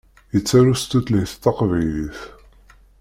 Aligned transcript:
Yettaru 0.33 0.73
s 0.81 0.83
tutlayt 0.89 1.33
taqbaylit. 1.43 2.19